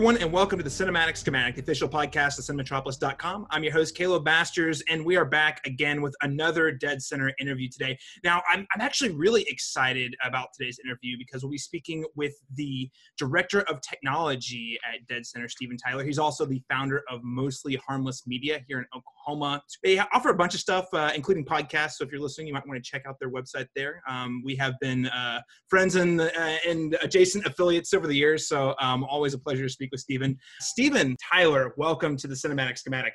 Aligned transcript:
everyone, 0.00 0.16
and 0.16 0.32
welcome 0.32 0.56
to 0.58 0.62
the 0.62 0.70
Cinematic 0.70 1.14
Schematic, 1.14 1.56
the 1.56 1.60
official 1.60 1.86
podcast 1.86 2.38
of 2.38 2.46
Cinematropolis.com. 2.46 3.46
I'm 3.50 3.62
your 3.62 3.74
host, 3.74 3.94
Caleb 3.94 4.24
Masters, 4.24 4.82
and 4.88 5.04
we 5.04 5.14
are 5.14 5.26
back 5.26 5.60
again 5.66 6.00
with 6.00 6.14
another 6.22 6.72
Dead 6.72 7.02
Center 7.02 7.30
interview 7.38 7.68
today. 7.68 7.98
Now, 8.24 8.40
I'm, 8.50 8.66
I'm 8.74 8.80
actually 8.80 9.10
really 9.10 9.42
excited 9.46 10.16
about 10.24 10.54
today's 10.56 10.78
interview 10.82 11.18
because 11.18 11.42
we'll 11.42 11.50
be 11.50 11.58
speaking 11.58 12.06
with 12.16 12.32
the 12.54 12.88
Director 13.18 13.60
of 13.68 13.82
Technology 13.82 14.78
at 14.90 15.06
Dead 15.06 15.26
Center, 15.26 15.50
Stephen 15.50 15.76
Tyler. 15.76 16.02
He's 16.02 16.18
also 16.18 16.46
the 16.46 16.62
founder 16.70 17.02
of 17.10 17.20
Mostly 17.22 17.76
Harmless 17.86 18.26
Media 18.26 18.60
here 18.66 18.78
in 18.78 18.86
Oklahoma. 18.96 19.62
They 19.84 19.98
offer 19.98 20.30
a 20.30 20.34
bunch 20.34 20.54
of 20.54 20.60
stuff, 20.60 20.86
uh, 20.94 21.12
including 21.14 21.44
podcasts. 21.44 21.96
So 21.96 22.04
if 22.04 22.10
you're 22.10 22.22
listening, 22.22 22.46
you 22.46 22.54
might 22.54 22.66
want 22.66 22.82
to 22.82 22.90
check 22.90 23.02
out 23.06 23.16
their 23.20 23.30
website 23.30 23.66
there. 23.76 24.00
Um, 24.08 24.40
we 24.46 24.56
have 24.56 24.72
been 24.80 25.08
uh, 25.08 25.42
friends 25.68 25.96
and, 25.96 26.22
uh, 26.22 26.30
and 26.66 26.96
adjacent 27.02 27.44
affiliates 27.44 27.92
over 27.92 28.06
the 28.06 28.16
years, 28.16 28.48
so 28.48 28.74
um, 28.80 29.04
always 29.04 29.34
a 29.34 29.38
pleasure 29.38 29.64
to 29.64 29.68
speak 29.68 29.89
with 29.90 30.00
Stephen. 30.00 30.38
Stephen 30.60 31.16
Tyler, 31.32 31.74
welcome 31.76 32.16
to 32.16 32.26
the 32.26 32.34
Cinematic 32.34 32.78
Schematic. 32.78 33.12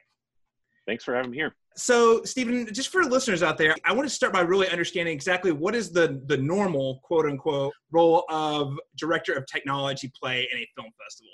Thanks 0.87 1.03
for 1.03 1.15
having 1.15 1.31
me 1.31 1.37
here. 1.37 1.55
So, 1.77 2.23
Stephen, 2.23 2.71
just 2.73 2.89
for 2.89 3.03
listeners 3.03 3.43
out 3.43 3.57
there, 3.57 3.75
I 3.83 3.91
want 3.91 4.07
to 4.07 4.13
start 4.13 4.31
by 4.31 4.41
really 4.41 4.69
understanding 4.69 5.13
exactly 5.13 5.51
what 5.51 5.75
is 5.75 5.91
the 5.91 6.21
the 6.27 6.37
normal 6.37 7.01
quote 7.03 7.25
unquote 7.25 7.73
role 7.91 8.23
of 8.29 8.79
director 8.97 9.33
of 9.33 9.45
technology 9.45 10.11
play 10.17 10.47
in 10.51 10.59
a 10.59 10.67
film 10.75 10.91
festival. 11.03 11.31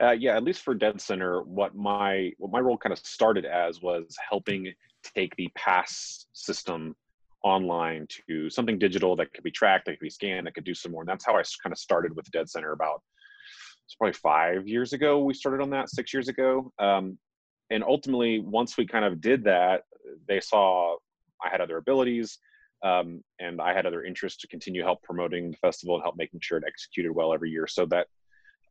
Uh, 0.00 0.10
yeah, 0.10 0.36
at 0.36 0.42
least 0.42 0.62
for 0.62 0.74
Dead 0.74 1.00
Center, 1.00 1.42
what 1.42 1.76
my 1.76 2.32
what 2.38 2.50
my 2.50 2.58
role 2.58 2.76
kind 2.76 2.92
of 2.92 2.98
started 2.98 3.44
as 3.44 3.80
was 3.80 4.16
helping 4.28 4.72
take 5.14 5.36
the 5.36 5.48
pass 5.54 6.26
system 6.32 6.96
online 7.44 8.08
to 8.26 8.48
something 8.50 8.78
digital 8.78 9.14
that 9.14 9.32
could 9.34 9.44
be 9.44 9.50
tracked, 9.50 9.84
that 9.84 9.92
could 9.92 10.00
be 10.00 10.10
scanned, 10.10 10.46
that 10.46 10.54
could 10.54 10.64
do 10.64 10.74
some 10.74 10.90
more. 10.90 11.02
And 11.02 11.08
that's 11.08 11.24
how 11.24 11.34
I 11.34 11.42
kind 11.62 11.72
of 11.72 11.78
started 11.78 12.16
with 12.16 12.28
Dead 12.32 12.48
Center 12.48 12.72
about 12.72 13.02
it's 13.86 13.94
probably 13.94 14.14
five 14.14 14.66
years 14.66 14.92
ago. 14.92 15.22
We 15.22 15.34
started 15.34 15.62
on 15.62 15.70
that 15.70 15.90
six 15.90 16.12
years 16.12 16.28
ago. 16.28 16.72
Um, 16.78 17.18
and 17.70 17.82
ultimately, 17.82 18.40
once 18.40 18.76
we 18.76 18.86
kind 18.86 19.04
of 19.04 19.20
did 19.20 19.44
that, 19.44 19.82
they 20.28 20.40
saw 20.40 20.96
I 21.44 21.48
had 21.50 21.60
other 21.60 21.78
abilities 21.78 22.38
um, 22.82 23.22
and 23.40 23.60
I 23.60 23.74
had 23.74 23.86
other 23.86 24.04
interests 24.04 24.40
to 24.42 24.48
continue 24.48 24.82
help 24.82 25.02
promoting 25.02 25.50
the 25.50 25.56
festival 25.56 25.96
and 25.96 26.02
help 26.02 26.16
making 26.16 26.40
sure 26.42 26.58
it 26.58 26.64
executed 26.66 27.12
well 27.12 27.32
every 27.32 27.50
year. 27.50 27.66
So 27.66 27.86
that 27.86 28.06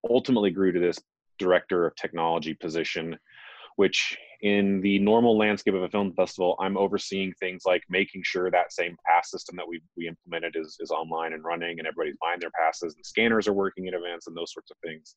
ultimately 0.09 0.51
grew 0.51 0.71
to 0.71 0.79
this 0.79 0.99
director 1.39 1.87
of 1.87 1.95
technology 1.95 2.53
position 2.53 3.17
which 3.75 4.17
in 4.43 4.81
the 4.81 4.99
normal 4.99 5.37
landscape 5.37 5.73
of 5.73 5.83
a 5.83 5.89
film 5.89 6.11
festival, 6.13 6.57
I'm 6.59 6.77
overseeing 6.77 7.31
things 7.39 7.63
like 7.65 7.81
making 7.89 8.23
sure 8.25 8.51
that 8.51 8.73
same 8.73 8.97
pass 9.05 9.31
system 9.31 9.55
that 9.55 9.67
we 9.67 9.81
we 9.95 10.09
implemented 10.09 10.57
is 10.57 10.77
is 10.81 10.91
online 10.91 11.31
and 11.31 11.45
running, 11.45 11.79
and 11.79 11.87
everybody's 11.87 12.17
buying 12.21 12.41
their 12.41 12.51
passes, 12.51 12.93
and 12.93 13.05
scanners 13.05 13.47
are 13.47 13.53
working 13.53 13.87
at 13.87 13.93
events, 13.93 14.27
and 14.27 14.35
those 14.35 14.51
sorts 14.51 14.69
of 14.69 14.77
things. 14.83 15.15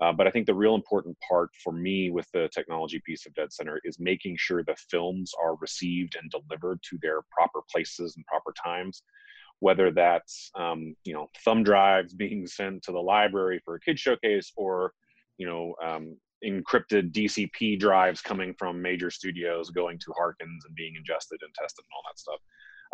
Uh, 0.00 0.10
but 0.10 0.26
I 0.26 0.30
think 0.30 0.46
the 0.46 0.54
real 0.54 0.74
important 0.74 1.18
part 1.28 1.50
for 1.62 1.74
me 1.74 2.10
with 2.10 2.26
the 2.32 2.48
technology 2.54 3.02
piece 3.04 3.26
of 3.26 3.34
Dead 3.34 3.52
Center 3.52 3.78
is 3.84 4.00
making 4.00 4.36
sure 4.38 4.64
the 4.64 4.74
films 4.90 5.32
are 5.38 5.54
received 5.56 6.16
and 6.16 6.30
delivered 6.30 6.80
to 6.88 6.98
their 7.02 7.20
proper 7.30 7.60
places 7.70 8.16
and 8.16 8.24
proper 8.24 8.54
times. 8.64 9.02
Whether 9.58 9.90
that's 9.90 10.50
um, 10.58 10.96
you 11.04 11.12
know 11.12 11.28
thumb 11.44 11.62
drives 11.62 12.14
being 12.24 12.46
sent 12.46 12.84
to 12.84 12.92
the 12.92 12.98
library 12.98 13.60
for 13.66 13.74
a 13.74 13.80
kid 13.80 13.98
showcase, 13.98 14.50
or 14.56 14.94
you 15.36 15.46
know 15.46 15.74
um, 15.84 16.16
encrypted 16.44 17.12
DCP 17.12 17.78
drives 17.78 18.20
coming 18.20 18.54
from 18.58 18.82
major 18.82 19.10
studios 19.10 19.70
going 19.70 19.98
to 19.98 20.12
Harkins 20.16 20.64
and 20.66 20.74
being 20.74 20.94
ingested 20.96 21.38
and 21.42 21.54
tested 21.54 21.84
and 21.84 21.92
all 21.94 22.02
that 22.10 22.18
stuff. 22.18 22.40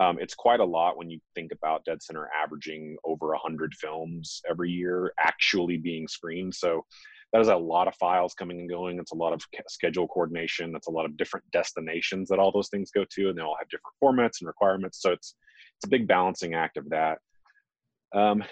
Um, 0.00 0.18
it's 0.20 0.34
quite 0.34 0.60
a 0.60 0.64
lot 0.64 0.96
when 0.96 1.10
you 1.10 1.18
think 1.34 1.50
about 1.52 1.84
Dead 1.84 2.02
Center 2.02 2.28
averaging 2.40 2.96
over 3.04 3.28
100 3.28 3.74
films 3.74 4.40
every 4.48 4.70
year 4.70 5.12
actually 5.18 5.76
being 5.76 6.06
screened. 6.06 6.54
So 6.54 6.84
that 7.32 7.40
is 7.40 7.48
a 7.48 7.56
lot 7.56 7.88
of 7.88 7.94
files 7.96 8.34
coming 8.34 8.60
and 8.60 8.70
going. 8.70 8.98
It's 8.98 9.12
a 9.12 9.16
lot 9.16 9.32
of 9.32 9.42
schedule 9.68 10.08
coordination. 10.08 10.74
It's 10.74 10.86
a 10.86 10.92
lot 10.92 11.04
of 11.04 11.16
different 11.16 11.44
destinations 11.52 12.28
that 12.28 12.38
all 12.38 12.52
those 12.52 12.68
things 12.68 12.90
go 12.90 13.04
to, 13.10 13.28
and 13.28 13.36
they 13.36 13.42
all 13.42 13.56
have 13.58 13.68
different 13.68 13.96
formats 14.02 14.40
and 14.40 14.46
requirements. 14.46 15.02
So 15.02 15.12
it's 15.12 15.34
it's 15.76 15.84
a 15.84 15.90
big 15.90 16.08
balancing 16.08 16.54
act 16.54 16.76
of 16.76 16.88
that. 16.88 17.18
Um, 18.14 18.42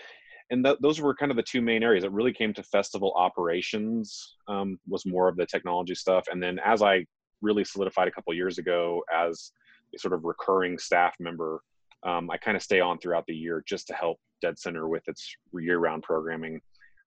and 0.50 0.64
th- 0.64 0.78
those 0.80 1.00
were 1.00 1.14
kind 1.14 1.30
of 1.30 1.36
the 1.36 1.42
two 1.42 1.60
main 1.60 1.82
areas. 1.82 2.04
It 2.04 2.12
really 2.12 2.32
came 2.32 2.54
to 2.54 2.62
festival 2.62 3.12
operations 3.16 4.36
um, 4.48 4.78
was 4.88 5.06
more 5.06 5.28
of 5.28 5.36
the 5.36 5.46
technology 5.46 5.94
stuff, 5.94 6.26
and 6.30 6.42
then 6.42 6.58
as 6.64 6.82
I 6.82 7.04
really 7.42 7.64
solidified 7.64 8.08
a 8.08 8.10
couple 8.10 8.32
years 8.34 8.58
ago 8.58 9.02
as 9.12 9.52
a 9.94 9.98
sort 9.98 10.14
of 10.14 10.24
recurring 10.24 10.78
staff 10.78 11.14
member, 11.20 11.60
um, 12.02 12.30
I 12.30 12.36
kind 12.36 12.56
of 12.56 12.62
stay 12.62 12.80
on 12.80 12.98
throughout 12.98 13.26
the 13.26 13.34
year 13.34 13.62
just 13.66 13.86
to 13.88 13.94
help 13.94 14.18
Dead 14.40 14.58
Center 14.58 14.88
with 14.88 15.02
its 15.08 15.36
year-round 15.52 16.02
programming. 16.02 16.60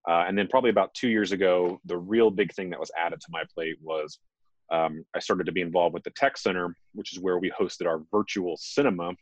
Uh, 0.07 0.25
and 0.27 0.37
then 0.37 0.47
probably 0.47 0.69
about 0.69 0.93
two 0.93 1.09
years 1.09 1.31
ago, 1.31 1.79
the 1.85 1.97
real 1.97 2.29
big 2.29 2.53
thing 2.53 2.69
that 2.69 2.79
was 2.79 2.91
added 2.97 3.19
to 3.19 3.27
my 3.29 3.43
plate 3.53 3.75
was 3.81 4.19
um, 4.71 5.03
I 5.15 5.19
started 5.19 5.45
to 5.45 5.51
be 5.51 5.61
involved 5.61 5.93
with 5.93 6.03
the 6.03 6.11
Tech 6.11 6.37
Center, 6.37 6.75
which 6.93 7.13
is 7.13 7.19
where 7.19 7.37
we 7.37 7.51
hosted 7.51 7.87
our 7.87 8.01
virtual 8.11 8.55
cinema, 8.57 9.13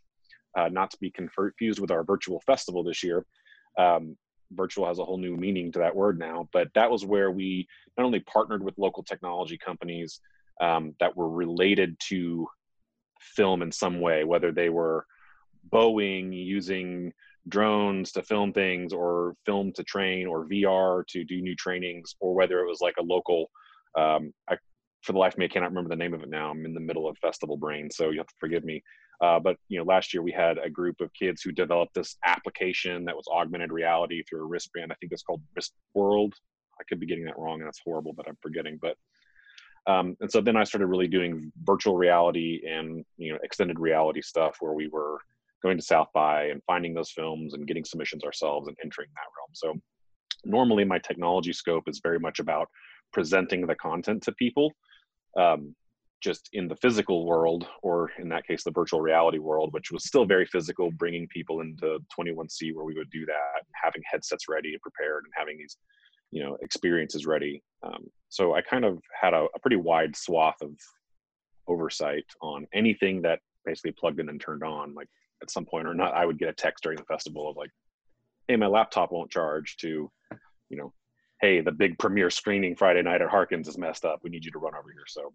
uh, 0.58 0.70
not 0.70 0.92
to 0.92 0.98
be 1.00 1.12
confused 1.12 1.80
with 1.80 1.92
our 1.92 2.04
virtual 2.04 2.42
festival 2.42 2.84
this 2.84 3.04
year 3.04 3.26
um, 3.78 4.18
virtual 4.52 4.88
has 4.88 5.00
a 5.00 5.06
whole 5.06 5.18
new 5.18 5.36
meaning 5.36 5.72
to 5.72 5.80
that 5.80 5.96
word 5.96 6.18
now 6.18 6.48
but 6.54 6.70
that 6.74 6.90
was 6.90 7.06
where 7.06 7.32
we 7.32 7.68
not 7.98 8.06
only 8.06 8.20
partnered 8.22 8.64
with 8.64 8.78
local 8.78 9.04
technology 9.04 9.58
companies 9.58 10.20
um, 10.62 10.96
that 11.00 11.16
were 11.16 11.30
related 11.30 11.98
to 12.00 12.48
film 13.20 13.62
in 13.62 13.72
some 13.72 14.00
way 14.00 14.24
whether 14.24 14.52
they 14.52 14.70
were 14.70 15.06
boeing 15.70 16.34
using 16.34 17.12
drones 17.50 18.12
to 18.12 18.24
film 18.24 18.54
things 18.54 18.94
or 18.94 19.36
film 19.46 19.72
to 19.74 19.84
train 19.84 20.28
or 20.28 20.48
vr 20.48 21.06
to 21.08 21.24
do 21.24 21.42
new 21.42 21.56
trainings 21.56 22.16
or 22.20 22.34
whether 22.34 22.60
it 22.60 22.68
was 22.68 22.82
like 22.82 22.96
a 23.00 23.04
local 23.04 23.50
um, 23.98 24.34
I, 24.50 24.58
for 25.02 25.14
the 25.14 25.20
life 25.20 25.34
of 25.34 25.40
me 25.40 25.46
i 25.46 25.50
cannot 25.50 25.70
remember 25.70 25.90
the 25.90 25.96
name 25.96 26.14
of 26.14 26.24
it 26.24 26.30
now. 26.30 26.52
I'm 26.52 26.66
in 26.66 26.74
the 26.74 26.80
middle 26.80 27.08
of 27.08 27.18
festival 27.18 27.58
brain 27.58 27.90
so 27.92 28.12
you 28.12 28.20
have 28.20 28.28
to 28.28 28.36
forgive 28.40 28.64
me 28.64 28.82
uh, 29.22 29.40
but 29.40 29.58
you 29.68 29.78
know, 29.80 29.86
last 29.86 30.14
year 30.14 30.22
we 30.22 30.32
had 30.32 30.58
a 30.58 30.70
group 30.70 31.02
of 31.02 31.14
kids 31.14 31.42
who 31.42 31.52
developed 31.52 31.94
this 31.96 32.18
application 32.26 33.06
that 33.06 33.16
was 33.16 33.28
augmented 33.32 33.72
reality 33.72 34.24
through 34.24 34.42
a 34.42 34.46
wristband. 34.46 34.92
I 34.92 34.96
think 34.96 35.12
it's 35.12 35.24
called 35.24 35.42
Wrist 35.56 35.74
World. 35.94 36.34
I 36.80 36.84
could 36.88 37.00
be 37.00 37.08
getting 37.08 37.26
that 37.26 37.40
wrong, 37.40 37.60
and 37.60 37.68
that's 37.68 37.82
horrible, 37.84 38.14
but 38.14 38.28
I'm 38.28 38.38
forgetting. 38.42 38.78
But 38.82 38.96
um, 39.92 40.18
and 40.20 40.32
so 40.32 40.42
then 40.42 40.58
I 40.58 40.64
started 40.64 40.88
really 40.88 41.08
doing 41.08 41.52
virtual 41.64 41.98
reality 41.98 42.62
and 42.68 43.04
you 43.18 43.34
know 43.34 43.40
extended 43.42 43.80
reality 43.80 44.22
stuff 44.22 44.58
where 44.60 44.74
we 44.74 44.88
were 44.88 45.20
going 45.64 45.78
to 45.78 45.84
South 45.84 46.10
by 46.14 46.46
and 46.46 46.62
finding 46.68 46.94
those 46.94 47.12
films 47.12 47.56
and 47.56 47.68
getting 47.68 47.84
submissions 47.84 48.24
ourselves 48.24 48.68
and 48.68 48.78
entering 48.84 49.10
that 49.16 49.22
realm. 49.38 49.50
So 49.54 49.82
normally 50.46 50.86
my 50.86 51.00
technology 51.00 51.54
scope 51.54 51.88
is 51.88 52.00
very 52.04 52.20
much 52.20 52.40
about 52.40 52.70
presenting 53.12 53.66
the 53.66 53.76
content 53.76 54.22
to 54.24 54.32
people. 54.34 54.72
Um, 55.36 55.76
just 56.22 56.50
in 56.54 56.68
the 56.68 56.76
physical 56.76 57.26
world, 57.26 57.68
or 57.84 58.12
in 58.18 58.30
that 58.30 58.46
case, 58.46 58.64
the 58.64 58.72
virtual 58.72 59.02
reality 59.02 59.38
world, 59.38 59.74
which 59.74 59.92
was 59.92 60.06
still 60.06 60.26
very 60.26 60.46
physical, 60.46 60.92
bringing 60.92 61.28
people 61.28 61.62
into 61.62 62.00
21C 62.18 62.74
where 62.74 62.86
we 62.86 62.96
would 62.96 63.10
do 63.12 63.26
that, 63.26 63.64
having 63.74 64.02
headsets 64.10 64.50
ready 64.50 64.74
and 64.74 64.82
prepared, 64.82 65.24
and 65.26 65.34
having 65.36 65.58
these, 65.58 65.78
you 66.32 66.44
know, 66.44 66.58
experiences 66.62 67.26
ready. 67.26 67.62
Um, 67.84 68.08
so 68.30 68.56
I 68.56 68.62
kind 68.62 68.84
of 68.84 69.00
had 69.20 69.34
a, 69.34 69.46
a, 69.56 69.60
pretty 69.60 69.76
wide 69.76 70.16
swath 70.16 70.58
of 70.62 70.72
oversight 71.68 72.26
on 72.42 72.66
anything 72.74 73.22
that 73.22 73.40
basically 73.64 73.92
plugged 73.92 74.20
in 74.20 74.30
and 74.30 74.42
turned 74.42 74.64
on. 74.64 74.96
Like 74.96 75.10
at 75.44 75.52
some 75.52 75.66
point 75.66 75.88
or 75.88 75.94
not, 75.94 76.16
I 76.16 76.26
would 76.26 76.40
get 76.40 76.50
a 76.50 76.54
text 76.54 76.84
during 76.84 76.98
the 76.98 77.06
festival 77.06 77.50
of 77.50 77.58
like, 77.58 77.70
"Hey, 78.48 78.56
my 78.56 78.68
laptop 78.68 79.12
won't 79.12 79.32
charge." 79.32 79.78
To, 79.78 80.12
you 80.70 80.78
know, 80.78 80.94
"Hey, 81.42 81.62
the 81.62 81.72
big 81.72 82.00
premiere 82.00 82.32
screening 82.32 82.76
Friday 82.76 83.04
night 83.04 83.22
at 83.22 83.30
Harkins 83.30 83.68
is 83.68 83.78
messed 83.78 84.04
up. 84.04 84.22
We 84.24 84.32
need 84.32 84.44
you 84.44 84.52
to 84.52 84.60
run 84.60 84.74
over 84.76 84.92
here." 84.92 85.06
So 85.08 85.34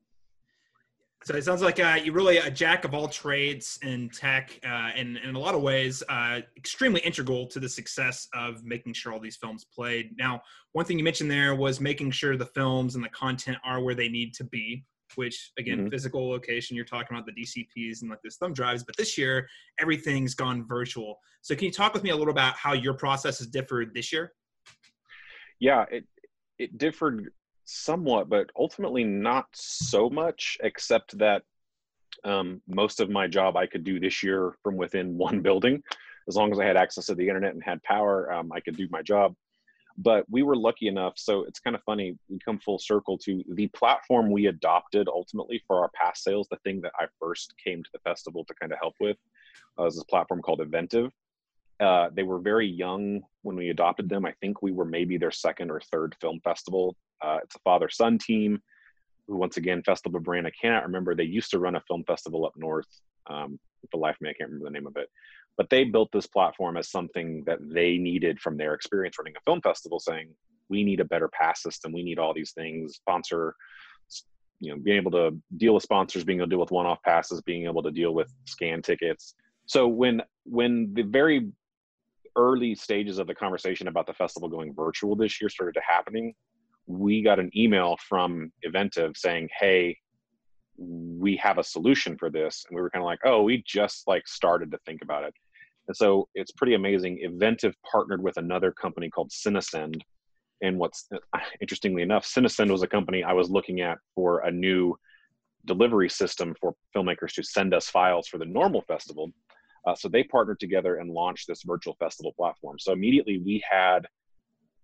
so 1.24 1.34
it 1.36 1.44
sounds 1.44 1.62
like 1.62 1.78
uh, 1.78 1.98
you're 2.02 2.14
really 2.14 2.38
a 2.38 2.50
jack 2.50 2.84
of 2.84 2.94
all 2.94 3.08
trades 3.08 3.78
in 3.82 4.08
tech, 4.08 4.58
uh, 4.64 4.90
and, 4.96 5.16
and, 5.16 5.30
in 5.30 5.34
a 5.36 5.38
lot 5.38 5.54
of 5.54 5.62
ways, 5.62 6.02
uh, 6.08 6.40
extremely 6.56 7.00
integral 7.00 7.46
to 7.46 7.60
the 7.60 7.68
success 7.68 8.28
of 8.34 8.64
making 8.64 8.92
sure 8.92 9.12
all 9.12 9.20
these 9.20 9.36
films 9.36 9.64
played. 9.64 10.16
Now, 10.18 10.42
one 10.72 10.84
thing 10.84 10.98
you 10.98 11.04
mentioned 11.04 11.30
there 11.30 11.54
was 11.54 11.80
making 11.80 12.10
sure 12.10 12.36
the 12.36 12.46
films 12.46 12.96
and 12.96 13.04
the 13.04 13.08
content 13.10 13.58
are 13.64 13.80
where 13.82 13.94
they 13.94 14.08
need 14.08 14.34
to 14.34 14.44
be. 14.44 14.84
Which 15.16 15.52
again, 15.58 15.80
mm-hmm. 15.80 15.88
physical 15.90 16.30
location. 16.30 16.74
You're 16.74 16.86
talking 16.86 17.14
about 17.14 17.26
the 17.26 17.32
DCPs 17.32 18.00
and 18.00 18.08
like 18.08 18.20
these 18.24 18.36
thumb 18.36 18.54
drives, 18.54 18.82
but 18.82 18.96
this 18.96 19.18
year 19.18 19.46
everything's 19.78 20.34
gone 20.34 20.66
virtual. 20.66 21.18
So, 21.42 21.54
can 21.54 21.66
you 21.66 21.70
talk 21.70 21.92
with 21.92 22.02
me 22.02 22.08
a 22.08 22.16
little 22.16 22.32
about 22.32 22.56
how 22.56 22.72
your 22.72 22.94
process 22.94 23.36
has 23.36 23.46
differed 23.46 23.92
this 23.92 24.10
year? 24.10 24.32
Yeah, 25.60 25.84
it 25.90 26.06
it 26.58 26.78
differed 26.78 27.30
somewhat, 27.64 28.28
but 28.28 28.50
ultimately 28.56 29.04
not 29.04 29.46
so 29.52 30.10
much, 30.10 30.58
except 30.62 31.16
that 31.18 31.42
um, 32.24 32.60
most 32.66 33.00
of 33.00 33.10
my 33.10 33.26
job 33.26 33.56
I 33.56 33.66
could 33.66 33.84
do 33.84 33.98
this 33.98 34.22
year 34.22 34.54
from 34.62 34.76
within 34.76 35.16
one 35.26 35.40
building. 35.40 35.82
As 36.28 36.36
long 36.36 36.52
as 36.52 36.60
I 36.60 36.64
had 36.64 36.76
access 36.76 37.06
to 37.06 37.14
the 37.14 37.26
internet 37.26 37.54
and 37.54 37.62
had 37.64 37.82
power, 37.82 38.32
um, 38.32 38.52
I 38.52 38.60
could 38.60 38.76
do 38.76 38.86
my 38.90 39.02
job. 39.02 39.34
But 39.98 40.24
we 40.30 40.42
were 40.42 40.56
lucky 40.56 40.88
enough, 40.88 41.14
so 41.16 41.44
it's 41.44 41.60
kind 41.60 41.76
of 41.76 41.82
funny. 41.82 42.16
We 42.30 42.38
come 42.42 42.58
full 42.58 42.78
circle 42.78 43.18
to 43.18 43.42
the 43.52 43.66
platform 43.68 44.30
we 44.30 44.46
adopted 44.46 45.06
ultimately 45.08 45.62
for 45.66 45.80
our 45.80 45.90
pass 45.94 46.22
sales. 46.24 46.48
The 46.50 46.56
thing 46.64 46.80
that 46.82 46.92
I 46.98 47.06
first 47.20 47.54
came 47.62 47.82
to 47.82 47.90
the 47.92 47.98
festival 47.98 48.44
to 48.46 48.54
kind 48.54 48.72
of 48.72 48.78
help 48.80 48.94
with 49.00 49.18
uh, 49.78 49.82
was 49.82 49.96
this 49.96 50.04
platform 50.04 50.40
called 50.40 50.60
Eventive. 50.62 51.10
uh, 51.80 52.08
they 52.14 52.22
were 52.22 52.38
very 52.38 52.66
young 52.66 53.22
when 53.42 53.56
we 53.56 53.70
adopted 53.70 54.08
them. 54.08 54.24
I 54.24 54.32
think 54.40 54.62
we 54.62 54.72
were 54.72 54.84
maybe 54.84 55.18
their 55.18 55.30
second 55.30 55.70
or 55.70 55.80
third 55.80 56.14
film 56.20 56.40
festival. 56.44 56.96
Uh, 57.22 57.38
it's 57.42 57.54
a 57.54 57.60
father 57.60 57.88
son 57.88 58.18
team 58.18 58.60
who, 59.26 59.36
once 59.36 59.56
again, 59.56 59.82
Festival 59.82 60.20
Brand. 60.20 60.46
I 60.46 60.52
cannot 60.60 60.84
remember. 60.84 61.14
They 61.14 61.24
used 61.24 61.50
to 61.52 61.58
run 61.58 61.76
a 61.76 61.80
film 61.82 62.04
festival 62.04 62.44
up 62.44 62.54
north. 62.56 62.88
Um, 63.28 63.58
for 63.90 63.98
life 63.98 64.16
of 64.16 64.22
me, 64.22 64.30
I 64.30 64.34
can't 64.34 64.50
remember 64.50 64.66
the 64.66 64.72
name 64.72 64.86
of 64.86 64.96
it. 64.96 65.08
But 65.56 65.68
they 65.70 65.84
built 65.84 66.10
this 66.12 66.26
platform 66.26 66.76
as 66.76 66.90
something 66.90 67.44
that 67.46 67.58
they 67.60 67.98
needed 67.98 68.40
from 68.40 68.56
their 68.56 68.74
experience 68.74 69.18
running 69.18 69.34
a 69.36 69.40
film 69.44 69.60
festival, 69.60 70.00
saying, 70.00 70.28
we 70.68 70.82
need 70.82 71.00
a 71.00 71.04
better 71.04 71.28
pass 71.28 71.62
system. 71.62 71.92
We 71.92 72.02
need 72.02 72.18
all 72.18 72.32
these 72.32 72.52
things, 72.52 72.94
sponsor, 72.94 73.54
you 74.60 74.70
know, 74.70 74.80
being 74.80 74.96
able 74.96 75.10
to 75.10 75.36
deal 75.58 75.74
with 75.74 75.82
sponsors, 75.82 76.24
being 76.24 76.38
able 76.38 76.46
to 76.46 76.50
deal 76.50 76.60
with 76.60 76.70
one-off 76.70 77.02
passes, 77.02 77.42
being 77.42 77.64
able 77.64 77.82
to 77.82 77.90
deal 77.90 78.14
with 78.14 78.32
scan 78.46 78.80
tickets. 78.80 79.34
So 79.66 79.86
when 79.86 80.22
when 80.44 80.94
the 80.94 81.02
very 81.02 81.50
early 82.36 82.74
stages 82.74 83.18
of 83.18 83.26
the 83.26 83.34
conversation 83.34 83.88
about 83.88 84.06
the 84.06 84.14
festival 84.14 84.48
going 84.48 84.72
virtual 84.74 85.14
this 85.14 85.40
year 85.40 85.50
started 85.50 85.74
to 85.74 85.82
happening, 85.86 86.34
we 86.86 87.22
got 87.22 87.38
an 87.38 87.50
email 87.56 87.96
from 88.08 88.52
Eventive 88.62 89.16
saying, 89.16 89.48
"Hey, 89.58 89.98
we 90.76 91.36
have 91.36 91.58
a 91.58 91.64
solution 91.64 92.16
for 92.18 92.30
this," 92.30 92.64
and 92.68 92.76
we 92.76 92.82
were 92.82 92.90
kind 92.90 93.02
of 93.02 93.06
like, 93.06 93.20
"Oh, 93.24 93.42
we 93.42 93.62
just 93.66 94.06
like 94.06 94.26
started 94.26 94.70
to 94.72 94.78
think 94.86 95.02
about 95.02 95.24
it." 95.24 95.34
And 95.88 95.96
so 95.96 96.28
it's 96.34 96.52
pretty 96.52 96.74
amazing. 96.74 97.18
Eventive 97.22 97.74
partnered 97.90 98.22
with 98.22 98.36
another 98.36 98.72
company 98.72 99.10
called 99.10 99.30
CineSend. 99.30 100.00
And 100.62 100.78
what's 100.78 101.08
interestingly 101.60 102.02
enough, 102.02 102.24
CineSend 102.24 102.70
was 102.70 102.82
a 102.82 102.86
company 102.86 103.24
I 103.24 103.32
was 103.32 103.50
looking 103.50 103.80
at 103.80 103.98
for 104.14 104.40
a 104.40 104.50
new 104.50 104.96
delivery 105.64 106.08
system 106.08 106.54
for 106.60 106.74
filmmakers 106.94 107.34
to 107.34 107.42
send 107.42 107.74
us 107.74 107.88
files 107.88 108.28
for 108.28 108.38
the 108.38 108.44
normal 108.44 108.82
festival. 108.82 109.32
Uh, 109.86 109.94
so 109.94 110.08
they 110.08 110.22
partnered 110.22 110.60
together 110.60 110.96
and 110.96 111.10
launched 111.10 111.48
this 111.48 111.62
virtual 111.64 111.96
festival 111.98 112.32
platform. 112.36 112.78
So 112.78 112.92
immediately 112.92 113.38
we 113.38 113.62
had 113.68 114.06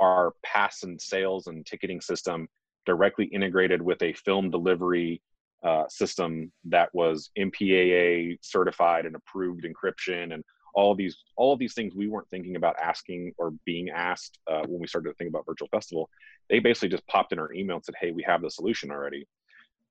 our 0.01 0.33
pass 0.45 0.83
and 0.83 1.01
sales 1.01 1.47
and 1.47 1.65
ticketing 1.67 2.01
system 2.01 2.49
directly 2.87 3.27
integrated 3.27 3.83
with 3.83 4.01
a 4.03 4.13
film 4.15 4.51
delivery 4.51 5.21
uh, 5.65 5.85
system 5.89 6.53
that 6.65 6.89
was 6.95 7.31
MPAA 7.39 8.39
certified 8.41 9.07
and 9.07 9.17
approved 9.17 9.65
encryption 9.65 10.33
and 10.33 10.45
all 10.75 10.95
these 10.95 11.17
all 11.37 11.57
these 11.57 11.75
things 11.75 11.95
we 11.95 12.07
weren't 12.07 12.29
thinking 12.31 12.57
about 12.57 12.79
asking 12.79 13.33
or 13.39 13.53
being 13.65 13.89
asked 13.91 14.39
uh, 14.47 14.63
when 14.67 14.81
we 14.81 14.87
started 14.87 15.09
to 15.09 15.15
think 15.17 15.29
about 15.29 15.45
virtual 15.47 15.69
festival. 15.69 16.09
They 16.49 16.61
basically 16.61 16.91
just 16.91 17.07
popped 17.09 17.33
in 17.33 17.39
our 17.39 17.53
email 17.53 17.77
and 17.77 17.85
said, 17.85 17.97
"Hey, 18.01 18.13
we 18.13 18.23
have 18.23 18.43
the 18.43 18.51
solution 18.51 18.91
already." 18.91 19.27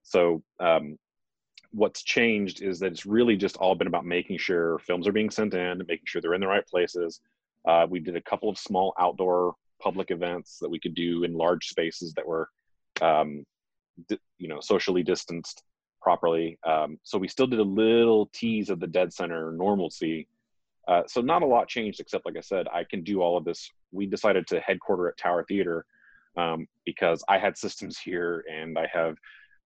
So 0.03 0.41
um, 0.61 0.97
what's 1.71 2.03
changed 2.03 2.61
is 2.61 2.79
that 2.79 2.91
it's 2.91 3.05
really 3.05 3.35
just 3.35 3.57
all 3.57 3.75
been 3.75 3.87
about 3.87 4.05
making 4.05 4.37
sure 4.37 4.79
films 4.79 5.07
are 5.07 5.11
being 5.11 5.29
sent 5.29 5.53
in, 5.53 5.79
making 5.79 6.05
sure 6.05 6.21
they're 6.21 6.33
in 6.33 6.41
the 6.41 6.47
right 6.47 6.65
places. 6.65 7.19
Uh, 7.67 7.85
we 7.89 7.99
did 7.99 8.15
a 8.15 8.21
couple 8.21 8.49
of 8.49 8.57
small 8.57 8.93
outdoor 8.97 9.55
public 9.81 10.11
events 10.11 10.57
that 10.59 10.69
we 10.69 10.79
could 10.79 10.95
do 10.95 11.23
in 11.23 11.33
large 11.33 11.67
spaces 11.67 12.13
that 12.13 12.27
were, 12.27 12.49
um, 13.01 13.45
di- 14.09 14.19
you 14.37 14.47
know, 14.47 14.59
socially 14.59 15.03
distanced 15.03 15.63
properly. 16.01 16.57
Um, 16.65 16.99
so 17.03 17.17
we 17.17 17.27
still 17.27 17.47
did 17.47 17.59
a 17.59 17.63
little 17.63 18.29
tease 18.33 18.69
of 18.69 18.79
the 18.79 18.87
dead 18.87 19.13
center 19.13 19.51
normalcy. 19.51 20.27
Uh, 20.87 21.03
so 21.07 21.21
not 21.21 21.41
a 21.41 21.45
lot 21.45 21.67
changed, 21.67 21.99
except 21.99 22.25
like 22.25 22.37
I 22.37 22.41
said, 22.41 22.67
I 22.73 22.83
can 22.83 23.03
do 23.03 23.21
all 23.21 23.37
of 23.37 23.43
this. 23.43 23.69
We 23.91 24.05
decided 24.05 24.47
to 24.47 24.59
headquarter 24.61 25.07
at 25.07 25.17
Tower 25.17 25.43
Theatre 25.47 25.85
um, 26.37 26.67
because 26.85 27.23
I 27.27 27.37
had 27.37 27.57
systems 27.57 27.97
here 27.97 28.45
and 28.49 28.77
I 28.77 28.87
have 28.93 29.17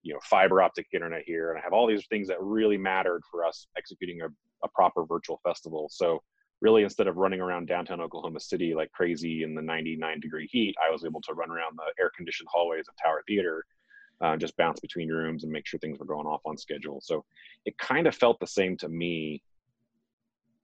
you 0.04 0.14
know 0.14 0.20
fiber 0.24 0.62
optic 0.62 0.88
internet 0.94 1.24
here 1.26 1.52
and 1.52 1.60
i 1.60 1.62
have 1.62 1.74
all 1.74 1.88
these 1.88 2.06
things 2.08 2.28
that 2.28 2.42
really 2.42 2.78
mattered 2.78 3.22
for 3.30 3.46
us 3.46 3.68
executing 3.78 4.22
a, 4.22 4.28
a 4.64 4.68
proper 4.70 5.06
virtual 5.06 5.40
festival 5.44 5.88
so 5.92 6.22
really 6.62 6.84
instead 6.84 7.08
of 7.08 7.18
running 7.18 7.42
around 7.42 7.68
downtown 7.68 8.00
oklahoma 8.02 8.40
city 8.40 8.74
like 8.74 8.92
crazy 8.92 9.44
in 9.44 9.56
the 9.56 9.62
99 9.62 10.20
degree 10.20 10.48
heat 10.52 10.76
i 10.86 10.92
was 10.92 11.04
able 11.04 11.22
to 11.22 11.34
run 11.34 11.50
around 11.50 11.78
the 11.78 12.02
air 12.02 12.12
conditioned 12.16 12.48
hallways 12.52 12.88
of 12.88 12.96
tower 13.04 13.24
theatre 13.28 13.66
uh, 14.22 14.38
just 14.38 14.56
bounce 14.56 14.80
between 14.80 15.10
rooms 15.10 15.44
and 15.44 15.52
make 15.52 15.66
sure 15.66 15.80
things 15.80 15.98
were 16.00 16.06
going 16.06 16.28
off 16.28 16.42
on 16.46 16.58
schedule. 16.58 17.00
So 17.02 17.26
it 17.66 17.78
kind 17.78 18.08
of 18.08 18.16
felt 18.16 18.40
the 18.40 18.48
same 18.48 18.78
to 18.78 18.90
me 18.90 19.42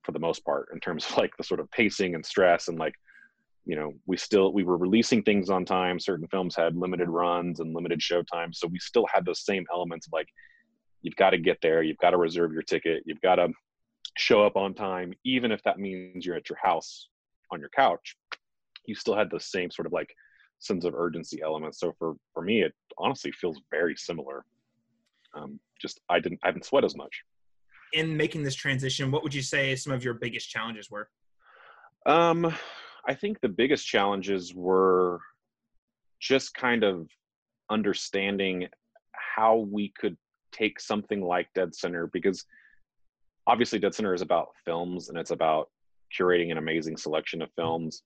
for 0.02 0.12
the 0.12 0.18
most 0.18 0.44
part 0.44 0.68
in 0.72 0.80
terms 0.80 1.04
of 1.06 1.16
like 1.16 1.36
the 1.36 1.44
sort 1.44 1.60
of 1.60 1.70
pacing 1.70 2.14
and 2.14 2.24
stress 2.24 2.68
and 2.68 2.78
like 2.78 2.94
you 3.66 3.76
know 3.76 3.92
we 4.06 4.16
still 4.16 4.52
we 4.52 4.64
were 4.64 4.78
releasing 4.78 5.22
things 5.22 5.50
on 5.50 5.64
time. 5.64 5.98
Certain 5.98 6.28
films 6.28 6.54
had 6.54 6.76
limited 6.76 7.08
runs 7.08 7.60
and 7.60 7.74
limited 7.74 8.00
show 8.00 8.22
time 8.22 8.52
so 8.52 8.68
we 8.68 8.78
still 8.78 9.06
had 9.12 9.24
those 9.24 9.44
same 9.44 9.66
elements 9.72 10.06
of 10.06 10.12
like 10.12 10.28
you've 11.02 11.16
got 11.16 11.30
to 11.30 11.38
get 11.38 11.58
there. 11.60 11.82
You've 11.82 11.98
got 11.98 12.10
to 12.10 12.16
reserve 12.16 12.52
your 12.52 12.62
ticket. 12.62 13.02
You've 13.06 13.20
got 13.20 13.36
to 13.36 13.48
show 14.18 14.44
up 14.44 14.56
on 14.56 14.74
time 14.74 15.12
even 15.24 15.52
if 15.52 15.62
that 15.62 15.78
means 15.78 16.26
you're 16.26 16.36
at 16.36 16.48
your 16.48 16.58
house 16.62 17.08
on 17.52 17.60
your 17.60 17.70
couch 17.70 18.16
you 18.88 18.94
still 18.94 19.16
had 19.16 19.30
the 19.30 19.38
same 19.38 19.70
sort 19.70 19.86
of 19.86 19.92
like 19.92 20.12
sense 20.58 20.84
of 20.84 20.94
urgency 20.94 21.40
elements. 21.42 21.78
So 21.78 21.94
for 21.98 22.14
for 22.32 22.42
me 22.42 22.62
it 22.62 22.74
honestly 22.96 23.30
feels 23.32 23.60
very 23.70 23.94
similar. 23.96 24.44
Um, 25.36 25.60
just 25.80 26.00
i 26.08 26.18
didn't 26.18 26.40
i 26.42 26.50
didn't 26.50 26.64
sweat 26.64 26.84
as 26.84 26.96
much. 26.96 27.22
In 27.92 28.16
making 28.16 28.42
this 28.42 28.54
transition 28.54 29.10
what 29.10 29.22
would 29.22 29.34
you 29.34 29.42
say 29.42 29.76
some 29.76 29.92
of 29.92 30.02
your 30.02 30.14
biggest 30.14 30.48
challenges 30.48 30.90
were? 30.90 31.08
Um 32.06 32.52
I 33.06 33.14
think 33.14 33.40
the 33.40 33.48
biggest 33.48 33.86
challenges 33.86 34.54
were 34.54 35.20
just 36.20 36.54
kind 36.54 36.82
of 36.82 37.08
understanding 37.70 38.66
how 39.12 39.58
we 39.70 39.92
could 39.98 40.16
take 40.52 40.80
something 40.80 41.22
like 41.22 41.48
Dead 41.54 41.74
Center 41.74 42.08
because 42.08 42.44
obviously 43.48 43.78
Dead 43.78 43.94
Center 43.94 44.14
is 44.14 44.22
about 44.22 44.50
films 44.64 45.08
and 45.08 45.18
it's 45.18 45.30
about 45.30 45.70
curating 46.16 46.52
an 46.52 46.58
amazing 46.58 46.96
selection 46.96 47.42
of 47.42 47.50
films. 47.56 48.02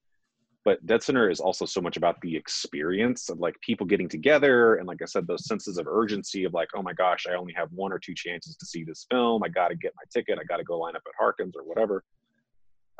But 0.65 0.85
Dead 0.87 1.03
Center 1.03 1.29
is 1.29 1.41
also 1.41 1.67
so 1.67 1.81
much 1.81 1.97
about 1.97 2.21
the 2.21 2.37
experience 2.37 3.29
of 3.29 3.41
like 3.41 3.61
people 3.61 3.85
getting 3.85 4.09
together 4.09 4.77
and 4.77 4.87
like 4.87 5.03
I 5.03 5.07
said, 5.07 5.27
those 5.27 5.47
senses 5.47 5.77
of 5.77 5.89
urgency 5.89 6.45
of 6.45 6.55
like, 6.55 6.69
oh 6.77 6.83
my 6.83 6.93
gosh, 6.93 7.27
I 7.29 7.35
only 7.35 7.53
have 7.55 7.69
one 7.73 7.93
or 7.93 7.99
two 7.99 8.15
chances 8.15 8.55
to 8.57 8.65
see 8.65 8.85
this 8.85 9.05
film. 9.11 9.43
I 9.43 9.49
gotta 9.49 9.75
get 9.75 9.93
my 9.97 10.05
ticket, 10.13 10.39
I 10.41 10.45
gotta 10.45 10.63
go 10.63 10.79
line 10.79 10.95
up 10.95 11.03
at 11.07 11.13
Harkins 11.19 11.55
or 11.57 11.65
whatever. 11.65 12.05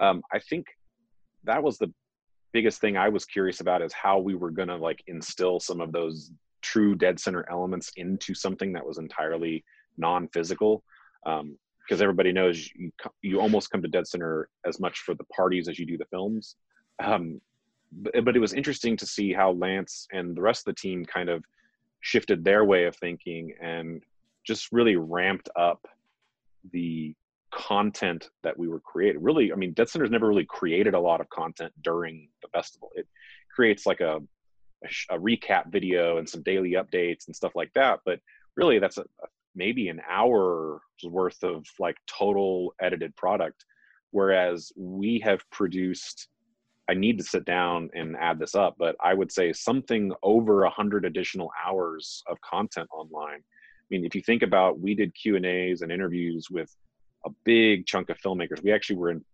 Um, 0.01 0.23
I 0.33 0.41
think 0.41 0.67
that 1.45 1.63
was 1.63 1.79
the 1.79 1.93
biggest 2.53 2.81
thing 2.81 2.97
I 2.97 3.09
was 3.09 3.25
curious 3.25 3.61
about 3.61 3.83
is 3.83 3.93
how 3.93 4.19
we 4.19 4.35
were 4.35 4.51
to 4.51 4.77
like 4.77 5.03
instill 5.07 5.61
some 5.61 5.81
of 5.81 5.93
those 5.93 6.33
true 6.61 6.97
dead 6.97 7.21
center 7.21 7.47
elements 7.49 7.93
into 7.97 8.35
something 8.35 8.73
that 8.73 8.85
was 8.85 8.99
entirely 8.99 9.65
non-physical. 9.97 10.83
Um, 11.25 11.57
because 11.87 12.01
everybody 12.01 12.33
knows 12.33 12.71
you, 12.75 12.91
you 13.23 13.41
almost 13.41 13.71
come 13.71 13.83
to 13.83 13.89
dead 13.89 14.07
center 14.07 14.49
as 14.67 14.81
much 14.81 15.01
for 15.01 15.15
the 15.15 15.25
parties 15.25 15.69
as 15.69 15.79
you 15.79 15.87
do 15.87 15.99
the 15.99 16.05
films. 16.07 16.57
Um, 17.03 17.41
but, 17.93 18.25
but 18.25 18.37
it 18.37 18.41
was 18.41 18.53
interesting 18.53 18.97
to 18.99 19.07
see 19.07 19.33
how 19.33 19.53
Lance 19.53 20.07
and 20.13 20.37
the 20.37 20.43
rest 20.43 20.67
of 20.67 20.75
the 20.75 20.81
team 20.81 21.05
kind 21.05 21.29
of 21.29 21.45
shifted 22.01 22.45
their 22.45 22.65
way 22.65 22.85
of 22.85 22.97
thinking 22.97 23.55
and 23.61 24.03
just 24.45 24.73
really 24.73 24.97
ramped 24.97 25.49
up 25.57 25.87
the 26.73 27.15
content 27.53 28.31
that 28.43 28.59
we 28.59 28.69
were 28.69 28.81
creating. 28.81 29.23
Really, 29.23 29.53
I 29.53 29.57
mean, 29.57 29.73
Dead 29.73 29.89
Center's 29.89 30.11
never 30.11 30.29
really 30.29 30.47
created 30.47 30.95
a 30.95 31.01
lot 31.01 31.21
of 31.21 31.29
content 31.29 31.73
during 31.83 32.29
the 32.41 32.49
festival. 32.49 32.91
It 32.95 33.07
creates 33.55 33.87
like 33.87 34.01
a, 34.01 34.21
a, 34.85 35.15
a 35.17 35.19
recap 35.19 35.71
video 35.71 36.19
and 36.19 36.29
some 36.29 36.43
daily 36.43 36.73
updates 36.73 37.27
and 37.27 37.37
stuff 37.37 37.53
like 37.55 37.73
that. 37.75 38.01
But 38.05 38.21
really, 38.57 38.79
that's 38.79 38.99
a, 38.99 39.03
a, 39.03 39.27
maybe 39.55 39.89
an 39.89 40.01
hour's 40.09 40.81
worth 41.05 41.43
of 41.43 41.67
like 41.79 41.97
total 42.07 42.75
edited 42.81 43.15
product. 43.17 43.65
Whereas 44.11 44.73
we 44.77 45.21
have 45.21 45.41
produced, 45.51 46.29
I 46.89 46.95
need 46.95 47.19
to 47.19 47.25
sit 47.25 47.45
down 47.45 47.91
and 47.95 48.17
add 48.17 48.39
this 48.39 48.55
up, 48.55 48.77
but 48.79 48.97
I 49.03 49.15
would 49.15 49.33
say 49.33 49.53
something 49.53 50.13
over 50.23 50.65
a 50.65 50.71
hundred 50.71 51.05
additional 51.05 51.51
hours 51.67 52.23
of 52.29 52.41
content 52.41 52.89
online. 52.93 53.39
I 53.41 53.89
mean, 53.91 54.05
if 54.05 54.15
you 54.15 54.23
think 54.23 54.43
about, 54.43 54.81
we 54.81 54.95
did 54.95 55.15
Q 55.15 55.37
and 55.37 55.47
A's 55.47 55.83
and 55.83 55.91
interviews 55.91 56.49
with 56.51 56.75
a 57.25 57.31
big 57.45 57.87
chunk 57.87 58.11
of 58.11 58.19
filmmakers. 58.19 58.63
We 58.63 58.73
actually 58.73 58.97
were 58.97 59.11
in 59.11 59.25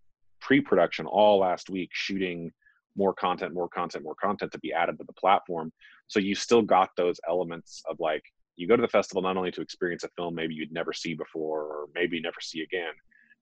pre-production 0.40 1.06
all 1.06 1.40
last 1.40 1.70
week 1.70 1.90
shooting 1.92 2.52
more 2.96 3.14
content, 3.14 3.54
more 3.54 3.68
content, 3.68 4.04
more 4.04 4.16
content 4.16 4.52
to 4.52 4.58
be 4.58 4.72
added 4.72 4.98
to 4.98 5.04
the 5.04 5.12
platform. 5.12 5.72
So 6.08 6.20
you 6.20 6.34
still 6.34 6.62
got 6.62 6.90
those 6.96 7.20
elements 7.28 7.82
of 7.88 7.98
like 8.00 8.24
you 8.58 8.66
go 8.66 8.76
to 8.76 8.82
the 8.82 8.88
festival 8.88 9.22
not 9.22 9.36
only 9.36 9.50
to 9.52 9.60
experience 9.60 10.04
a 10.04 10.08
film 10.16 10.34
maybe 10.34 10.54
you'd 10.54 10.72
never 10.72 10.92
see 10.92 11.14
before 11.14 11.62
or 11.62 11.86
maybe 11.94 12.20
never 12.20 12.40
see 12.40 12.62
again, 12.62 12.92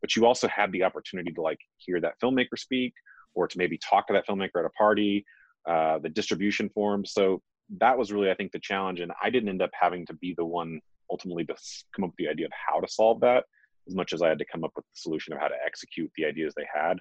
but 0.01 0.15
you 0.15 0.27
also 0.27 0.47
have 0.49 0.71
the 0.73 0.83
opportunity 0.83 1.33
to 1.33 1.41
like 1.41 1.59
hear 1.79 2.01
that 2.01 2.21
filmmaker 2.23 2.57
speak 2.57 2.93
or 3.35 3.49
to 3.49 3.59
maybe 3.59 3.79
talk 3.79 4.07
to 4.07 4.13
that 4.13 4.27
filmmaker 4.27 4.61
at 4.61 4.67
a 4.67 4.71
party, 4.71 5.25
uh, 5.69 5.99
the 5.99 6.09
distribution 6.09 6.69
form. 6.69 7.05
So 7.05 7.41
that 7.79 7.97
was 7.97 8.13
really 8.13 8.31
I 8.31 8.35
think 8.35 8.53
the 8.53 8.61
challenge, 8.61 9.01
and 9.01 9.11
I 9.23 9.31
didn't 9.31 9.49
end 9.49 9.63
up 9.63 9.71
having 9.79 10.07
to 10.07 10.15
be 10.15 10.35
the 10.37 10.45
one 10.45 10.81
ultimately 11.11 11.45
to 11.47 11.55
come 11.95 12.05
up 12.05 12.11
with 12.11 12.17
the 12.19 12.29
idea 12.29 12.47
of 12.47 12.53
how 12.53 12.81
to 12.81 12.89
solve 12.89 13.21
that 13.21 13.45
as 13.89 13.95
much 13.95 14.13
as 14.13 14.23
I 14.23 14.29
had 14.29 14.39
to 14.39 14.45
come 14.45 14.65
up 14.65 14.73
with 14.77 14.85
the 14.85 15.01
solution 15.01 15.33
of 15.33 15.41
how 15.41 15.49
to 15.49 15.55
execute 15.65 16.11
the 16.17 16.27
ideas 16.27 16.53
they 16.57 16.67
had. 16.73 16.99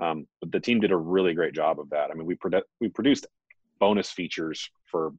Um, 0.00 0.26
but 0.40 0.52
the 0.52 0.60
team 0.60 0.80
did 0.80 0.92
a 0.92 0.96
really 0.96 1.34
great 1.34 1.54
job 1.54 1.78
of 1.78 1.90
that. 1.90 2.10
I 2.10 2.14
mean, 2.14 2.26
we 2.26 2.36
produ- 2.36 2.62
we 2.80 2.88
produced 2.88 3.26
bonus 3.78 4.10
features 4.10 4.70
for 4.90 5.12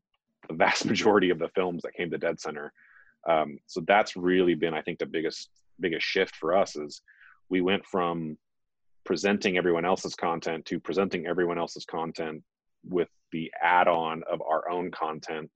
the 0.47 0.55
vast 0.55 0.85
majority 0.93 1.29
of 1.29 1.39
the 1.39 1.49
films 1.49 1.81
that 1.83 1.93
came 1.93 2.11
to 2.11 2.17
Dead 2.17 2.39
Center. 2.39 2.71
Um, 3.27 3.57
so 3.67 3.81
that's 3.87 4.15
really 4.15 4.53
been, 4.55 4.73
I 4.73 4.81
think, 4.81 4.99
the 4.99 5.05
biggest 5.05 5.49
biggest 5.79 6.05
shift 6.05 6.35
for 6.35 6.55
us 6.55 6.75
is 6.75 7.01
we 7.49 7.61
went 7.61 7.85
from 7.85 8.37
presenting 9.05 9.57
everyone 9.57 9.85
else's 9.85 10.15
content 10.15 10.65
to 10.65 10.79
presenting 10.79 11.25
everyone 11.25 11.57
else's 11.57 11.85
content 11.85 12.43
with 12.85 13.09
the 13.31 13.51
add-on 13.61 14.23
of 14.31 14.41
our 14.41 14.69
own 14.69 14.91
content 14.91 15.49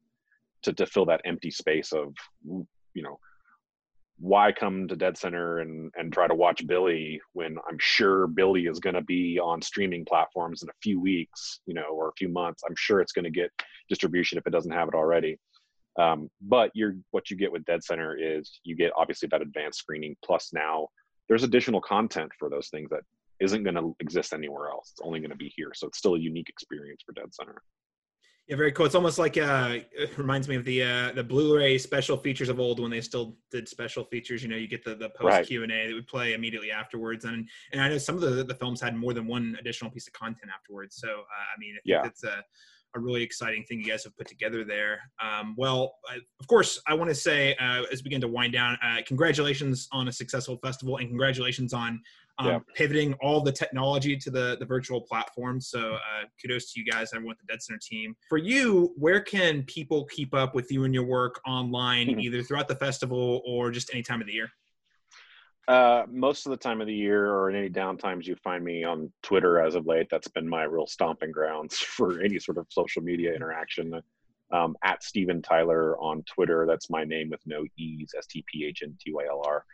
to, 0.63 0.73
to 0.73 0.85
fill 0.85 1.05
that 1.05 1.21
empty 1.25 1.51
space 1.51 1.91
of 1.91 2.13
you 2.45 3.03
know 3.03 3.19
why 4.19 4.51
come 4.51 4.87
to 4.87 4.95
dead 4.95 5.17
center 5.17 5.59
and 5.59 5.91
and 5.95 6.11
try 6.11 6.27
to 6.27 6.33
watch 6.33 6.65
billy 6.65 7.21
when 7.33 7.55
i'm 7.69 7.77
sure 7.79 8.25
billy 8.25 8.65
is 8.65 8.79
going 8.79 8.95
to 8.95 9.01
be 9.03 9.39
on 9.39 9.61
streaming 9.61 10.03
platforms 10.03 10.63
in 10.63 10.69
a 10.69 10.79
few 10.81 10.99
weeks 10.99 11.59
you 11.65 11.73
know 11.73 11.85
or 11.91 12.09
a 12.09 12.17
few 12.17 12.29
months? 12.29 12.63
I'm 12.67 12.75
sure 12.77 12.99
it's 12.99 13.11
going 13.11 13.25
to 13.25 13.31
get 13.31 13.51
distribution 13.89 14.37
if 14.37 14.47
it 14.47 14.51
doesn't 14.51 14.71
have 14.71 14.87
it 14.87 14.95
already. 14.95 15.37
Um, 15.99 16.29
but 16.41 16.71
you're 16.73 16.95
what 17.11 17.29
you 17.29 17.37
get 17.37 17.51
with 17.51 17.65
dead 17.65 17.83
center 17.83 18.15
is 18.17 18.59
you 18.63 18.75
get 18.75 18.91
obviously 18.95 19.27
that 19.31 19.41
advanced 19.41 19.79
screening 19.79 20.15
plus 20.23 20.51
now 20.53 20.87
there's 21.27 21.43
additional 21.43 21.81
content 21.81 22.31
for 22.37 22.49
those 22.49 22.69
things 22.69 22.89
that 22.91 23.01
isn't 23.39 23.63
going 23.63 23.75
to 23.75 23.95
exist 23.99 24.33
anywhere 24.33 24.69
else. 24.69 24.91
It's 24.91 25.01
only 25.03 25.19
going 25.19 25.31
to 25.31 25.37
be 25.37 25.51
here. 25.55 25.71
So 25.75 25.87
it's 25.87 25.97
still 25.97 26.15
a 26.15 26.19
unique 26.19 26.49
experience 26.49 27.01
for 27.05 27.13
dead 27.13 27.33
center 27.33 27.61
yeah, 28.47 28.55
very 28.55 28.71
cool. 28.71 28.85
It's 28.85 28.95
almost 28.95 29.19
like 29.19 29.37
uh, 29.37 29.79
it 29.91 30.17
reminds 30.17 30.47
me 30.47 30.55
of 30.55 30.63
the 30.63 30.81
uh, 30.81 31.11
the 31.11 31.23
Blu-ray 31.23 31.77
special 31.77 32.15
features 32.15 32.47
of 32.47 32.61
old 32.61 32.79
when 32.79 32.89
they 32.89 33.01
still 33.01 33.35
did 33.51 33.67
special 33.67 34.05
features. 34.05 34.41
You 34.41 34.47
know, 34.47 34.55
you 34.55 34.69
get 34.69 34.85
the, 34.85 34.95
the 34.95 35.09
post 35.09 35.49
Q 35.49 35.63
and 35.63 35.71
A 35.71 35.87
that 35.87 35.93
would 35.93 36.07
play 36.07 36.33
immediately 36.33 36.71
afterwards, 36.71 37.25
and 37.25 37.47
and 37.73 37.81
I 37.81 37.89
know 37.89 37.97
some 37.97 38.15
of 38.15 38.21
the 38.21 38.45
the 38.45 38.55
films 38.55 38.79
had 38.79 38.95
more 38.95 39.13
than 39.13 39.27
one 39.27 39.57
additional 39.59 39.91
piece 39.91 40.07
of 40.07 40.13
content 40.13 40.49
afterwards. 40.53 40.95
So 40.95 41.09
uh, 41.09 41.11
I 41.11 41.59
mean, 41.59 41.75
I 41.75 41.79
yeah, 41.83 42.05
it's 42.05 42.23
a 42.23 42.43
a 42.97 42.99
really 42.99 43.23
exciting 43.23 43.63
thing 43.63 43.79
you 43.79 43.85
guys 43.85 44.03
have 44.03 44.15
put 44.17 44.27
together 44.27 44.63
there. 44.63 44.99
Um, 45.23 45.55
well, 45.57 45.95
I, 46.09 46.17
of 46.39 46.47
course, 46.47 46.81
I 46.87 46.93
want 46.93 47.09
to 47.09 47.15
say 47.15 47.55
uh, 47.55 47.83
as 47.91 47.99
we 47.99 48.03
begin 48.03 48.21
to 48.21 48.27
wind 48.27 48.53
down, 48.53 48.77
uh, 48.83 48.97
congratulations 49.05 49.87
on 49.91 50.07
a 50.07 50.11
successful 50.11 50.57
festival, 50.57 50.97
and 50.97 51.07
congratulations 51.07 51.73
on 51.73 52.01
um, 52.39 52.47
yeah. 52.47 52.59
pivoting 52.75 53.13
all 53.15 53.41
the 53.41 53.51
technology 53.51 54.15
to 54.17 54.29
the 54.29 54.57
the 54.59 54.65
virtual 54.65 55.01
platform. 55.01 55.59
So 55.59 55.93
uh, 55.93 56.25
kudos 56.41 56.73
to 56.73 56.79
you 56.79 56.85
guys, 56.85 57.09
everyone 57.13 57.35
at 57.39 57.47
the 57.47 57.51
Dead 57.51 57.61
Center 57.61 57.79
team. 57.81 58.15
For 58.29 58.37
you, 58.37 58.93
where 58.97 59.21
can 59.21 59.63
people 59.63 60.05
keep 60.05 60.33
up 60.33 60.53
with 60.53 60.71
you 60.71 60.83
and 60.83 60.93
your 60.93 61.05
work 61.05 61.39
online, 61.47 62.07
mm-hmm. 62.07 62.19
either 62.19 62.43
throughout 62.43 62.67
the 62.67 62.75
festival 62.75 63.41
or 63.45 63.71
just 63.71 63.89
any 63.93 64.03
time 64.03 64.21
of 64.21 64.27
the 64.27 64.33
year? 64.33 64.49
Uh, 65.67 66.03
most 66.09 66.45
of 66.45 66.51
the 66.51 66.57
time 66.57 66.79
of 66.79 66.87
the 66.87 66.93
year 66.93 67.29
or 67.29 67.49
in 67.49 67.55
any 67.55 67.69
downtimes, 67.69 68.25
you 68.25 68.35
find 68.37 68.63
me 68.63 68.85
on 68.85 69.11
Twitter 69.21 69.59
as 69.59 69.75
of 69.75 69.85
late. 69.85 70.07
That's 70.09 70.29
been 70.29 70.47
my 70.47 70.63
real 70.63 70.87
stomping 70.87 71.31
grounds 71.31 71.77
for 71.77 72.21
any 72.21 72.39
sort 72.39 72.57
of 72.57 72.67
social 72.69 73.01
media 73.01 73.33
interaction. 73.33 74.01
Um, 74.49 74.77
at 74.81 75.03
Stephen 75.03 75.41
Tyler 75.41 75.97
on 75.99 76.23
Twitter. 76.23 76.65
That's 76.65 76.89
my 76.89 77.03
name 77.03 77.29
with 77.29 77.41
no 77.45 77.65
e's. 77.75 78.13
S 78.17 78.27
T 78.27 78.45
P 78.47 78.65
H 78.65 78.81
N 78.81 78.97
T 78.97 79.11
Y 79.11 79.25
L 79.29 79.43
R. 79.45 79.65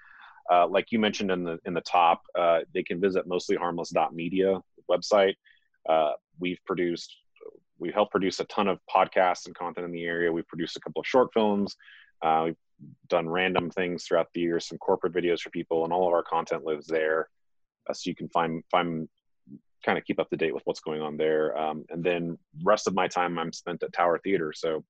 Uh, 0.51 0.67
like 0.67 0.91
you 0.91 0.97
mentioned 0.97 1.29
in 1.29 1.43
the 1.43 1.59
in 1.65 1.75
the 1.75 1.81
top, 1.81 2.23
uh, 2.35 2.61
they 2.73 2.81
can 2.81 2.99
visit 2.99 3.27
mostlyharmless.media 3.27 4.59
website. 4.89 5.35
Uh, 5.87 6.13
we've 6.39 6.59
produced, 6.65 7.15
we 7.77 7.91
helped 7.91 8.11
produce 8.11 8.39
a 8.39 8.45
ton 8.45 8.67
of 8.67 8.79
podcasts 8.93 9.45
and 9.45 9.55
content 9.55 9.85
in 9.85 9.91
the 9.91 10.05
area. 10.05 10.31
We've 10.31 10.47
produced 10.47 10.75
a 10.75 10.79
couple 10.79 11.01
of 11.01 11.07
short 11.07 11.29
films. 11.33 11.75
Uh, 12.21 12.43
we've 12.45 12.55
done 13.07 13.29
random 13.29 13.69
things 13.69 14.03
throughout 14.03 14.27
the 14.33 14.41
year, 14.41 14.59
some 14.59 14.77
corporate 14.77 15.13
videos 15.13 15.41
for 15.41 15.49
people, 15.49 15.83
and 15.83 15.93
all 15.93 16.07
of 16.07 16.13
our 16.13 16.23
content 16.23 16.63
lives 16.65 16.87
there. 16.87 17.29
Uh, 17.89 17.93
so 17.93 18.09
you 18.09 18.15
can 18.15 18.29
find 18.29 18.63
find 18.71 19.07
kind 19.85 19.97
of 19.97 20.05
keep 20.05 20.19
up 20.19 20.29
to 20.29 20.37
date 20.37 20.53
with 20.53 20.63
what's 20.65 20.79
going 20.79 21.01
on 21.01 21.17
there. 21.17 21.57
Um, 21.57 21.83
and 21.89 22.03
then 22.03 22.37
rest 22.63 22.87
of 22.87 22.93
my 22.93 23.07
time 23.07 23.37
I'm 23.37 23.51
spent 23.51 23.83
at 23.83 23.93
Tower 23.93 24.19
Theatre. 24.23 24.53
So 24.53 24.83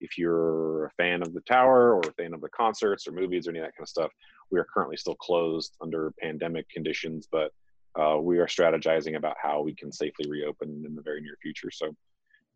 if 0.00 0.16
you're 0.16 0.86
a 0.86 0.90
fan 0.92 1.22
of 1.22 1.34
the 1.34 1.40
Tower 1.42 1.94
or 1.94 2.00
a 2.00 2.12
fan 2.12 2.32
of 2.32 2.40
the 2.40 2.48
concerts 2.48 3.06
or 3.06 3.12
movies 3.12 3.46
or 3.46 3.50
any 3.50 3.58
of 3.58 3.66
that 3.66 3.76
kind 3.76 3.84
of 3.84 3.88
stuff, 3.88 4.10
we 4.50 4.58
are 4.58 4.66
currently 4.72 4.96
still 4.96 5.16
closed 5.16 5.76
under 5.82 6.12
pandemic 6.18 6.68
conditions, 6.70 7.28
but 7.30 7.52
uh, 8.00 8.16
we 8.18 8.38
are 8.38 8.46
strategizing 8.46 9.16
about 9.16 9.36
how 9.42 9.60
we 9.60 9.74
can 9.74 9.92
safely 9.92 10.28
reopen 10.28 10.82
in 10.86 10.94
the 10.94 11.02
very 11.02 11.20
near 11.20 11.36
future. 11.42 11.70
So 11.70 11.94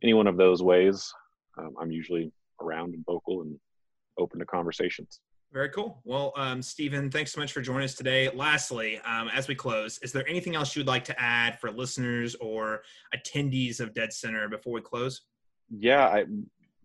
any 0.03 0.15
one 0.15 0.27
of 0.27 0.37
those 0.37 0.63
ways, 0.63 1.13
um, 1.59 1.75
I'm 1.81 1.91
usually 1.91 2.33
around 2.61 2.95
and 2.95 3.05
vocal 3.05 3.43
and 3.43 3.59
open 4.19 4.39
to 4.41 4.47
conversations. 4.47 5.21
Very 5.53 5.69
cool. 5.69 6.01
Well, 6.05 6.33
um, 6.37 6.63
Stephen, 6.63 7.11
thanks 7.11 7.33
so 7.33 7.41
much 7.41 7.53
for 7.53 7.61
joining 7.61 7.85
us 7.85 7.95
today. 7.95 8.31
Lastly, 8.31 8.99
um, 9.01 9.29
as 9.29 9.49
we 9.49 9.55
close, 9.55 9.99
is 9.99 10.11
there 10.11 10.27
anything 10.27 10.55
else 10.55 10.75
you'd 10.75 10.87
like 10.87 11.05
to 11.05 11.21
add 11.21 11.61
for 11.61 11.71
listeners 11.71 12.35
or 12.37 12.83
attendees 13.15 13.79
of 13.79 13.93
Dead 13.93 14.15
Center 14.15 14.49
before 14.49 14.73
we 14.73 14.81
close? 14.81 15.21
Yeah, 15.69 16.07
I, 16.07 16.25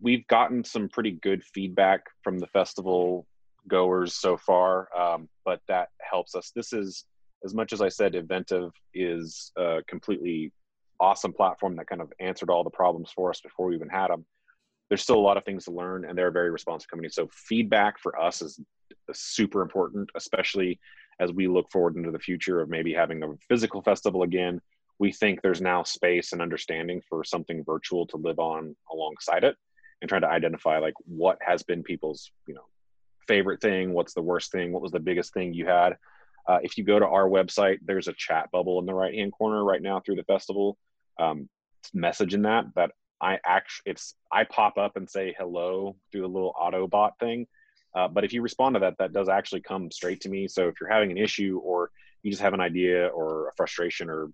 we've 0.00 0.26
gotten 0.26 0.62
some 0.64 0.88
pretty 0.90 1.12
good 1.12 1.42
feedback 1.42 2.02
from 2.22 2.38
the 2.38 2.46
festival 2.48 3.26
goers 3.68 4.14
so 4.14 4.36
far, 4.36 4.88
um, 4.98 5.30
but 5.46 5.60
that 5.68 5.88
helps 6.02 6.34
us. 6.34 6.52
This 6.54 6.74
is, 6.74 7.04
as 7.44 7.54
much 7.54 7.72
as 7.72 7.80
I 7.80 7.88
said, 7.88 8.14
Eventive 8.14 8.72
is 8.92 9.50
a 9.56 9.78
completely 9.88 10.52
awesome 11.00 11.32
platform 11.32 11.74
that 11.76 11.86
kind 11.86 12.02
of 12.02 12.12
answered 12.20 12.50
all 12.50 12.64
the 12.64 12.70
problems 12.70 13.10
for 13.14 13.30
us 13.30 13.40
before 13.40 13.68
we 13.68 13.74
even 13.74 13.88
had 13.88 14.08
them 14.08 14.26
there's 14.88 15.02
still 15.02 15.16
a 15.16 15.20
lot 15.20 15.36
of 15.36 15.44
things 15.44 15.64
to 15.64 15.70
learn 15.70 16.04
and 16.04 16.16
they're 16.16 16.28
a 16.28 16.32
very 16.32 16.50
responsive 16.50 16.88
company. 16.88 17.08
So 17.10 17.28
feedback 17.32 17.98
for 17.98 18.18
us 18.20 18.42
is 18.42 18.60
super 19.12 19.62
important 19.62 20.10
especially 20.14 20.78
as 21.20 21.32
we 21.32 21.48
look 21.48 21.70
forward 21.70 21.96
into 21.96 22.10
the 22.10 22.18
future 22.18 22.60
of 22.60 22.68
maybe 22.68 22.92
having 22.94 23.22
a 23.22 23.34
physical 23.48 23.82
festival 23.82 24.22
again. 24.22 24.60
We 24.98 25.12
think 25.12 25.42
there's 25.42 25.60
now 25.60 25.82
space 25.82 26.32
and 26.32 26.42
understanding 26.42 27.02
for 27.08 27.24
something 27.24 27.64
virtual 27.64 28.06
to 28.08 28.16
live 28.16 28.38
on 28.38 28.76
alongside 28.92 29.44
it 29.44 29.56
and 30.00 30.08
trying 30.08 30.22
to 30.22 30.30
identify 30.30 30.78
like 30.78 30.94
what 31.06 31.38
has 31.40 31.62
been 31.62 31.82
people's 31.82 32.30
you 32.46 32.54
know 32.54 32.64
favorite 33.26 33.60
thing 33.60 33.92
what's 33.92 34.14
the 34.14 34.22
worst 34.22 34.50
thing 34.52 34.72
what 34.72 34.80
was 34.82 34.92
the 34.92 35.00
biggest 35.00 35.34
thing 35.34 35.52
you 35.52 35.66
had. 35.66 35.96
Uh, 36.48 36.58
if 36.62 36.78
you 36.78 36.84
go 36.84 36.98
to 36.98 37.06
our 37.06 37.28
website 37.28 37.78
there's 37.84 38.08
a 38.08 38.14
chat 38.14 38.50
bubble 38.52 38.78
in 38.78 38.86
the 38.86 38.94
right 38.94 39.14
hand 39.14 39.32
corner 39.32 39.62
right 39.64 39.82
now 39.82 40.00
through 40.00 40.16
the 40.16 40.24
festival. 40.24 40.78
Um, 41.18 41.48
message 41.94 42.34
in 42.34 42.42
that 42.42 42.66
that 42.76 42.92
I 43.20 43.38
actually 43.44 43.92
it's 43.92 44.14
I 44.30 44.44
pop 44.44 44.78
up 44.78 44.96
and 44.96 45.08
say 45.08 45.34
hello 45.38 45.96
through 46.10 46.22
the 46.22 46.28
little 46.28 46.54
Autobot 46.60 47.12
thing. 47.18 47.46
Uh, 47.94 48.06
but 48.06 48.24
if 48.24 48.32
you 48.32 48.42
respond 48.42 48.74
to 48.74 48.80
that, 48.80 48.98
that 48.98 49.12
does 49.12 49.28
actually 49.28 49.62
come 49.62 49.90
straight 49.90 50.20
to 50.20 50.28
me. 50.28 50.46
So 50.46 50.68
if 50.68 50.74
you're 50.80 50.90
having 50.90 51.10
an 51.10 51.18
issue 51.18 51.60
or 51.64 51.90
you 52.22 52.30
just 52.30 52.42
have 52.42 52.54
an 52.54 52.60
idea 52.60 53.06
or 53.08 53.48
a 53.48 53.52
frustration 53.56 54.10
or 54.10 54.30